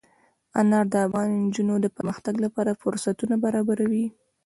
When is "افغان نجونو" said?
1.05-1.75